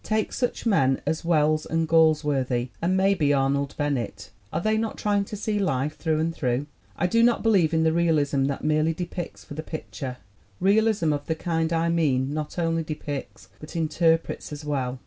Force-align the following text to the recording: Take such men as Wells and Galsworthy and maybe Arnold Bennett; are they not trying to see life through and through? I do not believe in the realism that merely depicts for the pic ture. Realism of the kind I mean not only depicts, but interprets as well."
Take 0.03 0.33
such 0.33 0.65
men 0.65 0.99
as 1.05 1.23
Wells 1.23 1.63
and 1.67 1.87
Galsworthy 1.87 2.69
and 2.81 2.97
maybe 2.97 3.31
Arnold 3.31 3.75
Bennett; 3.77 4.31
are 4.51 4.59
they 4.59 4.75
not 4.75 4.97
trying 4.97 5.25
to 5.25 5.35
see 5.37 5.59
life 5.59 5.95
through 5.95 6.17
and 6.19 6.33
through? 6.33 6.65
I 6.97 7.05
do 7.05 7.21
not 7.21 7.43
believe 7.43 7.71
in 7.71 7.83
the 7.83 7.93
realism 7.93 8.45
that 8.45 8.63
merely 8.63 8.95
depicts 8.95 9.43
for 9.43 9.53
the 9.53 9.61
pic 9.61 9.91
ture. 9.91 10.17
Realism 10.59 11.13
of 11.13 11.27
the 11.27 11.35
kind 11.35 11.71
I 11.71 11.89
mean 11.89 12.33
not 12.33 12.57
only 12.57 12.81
depicts, 12.83 13.49
but 13.59 13.75
interprets 13.75 14.51
as 14.51 14.65
well." 14.65 14.99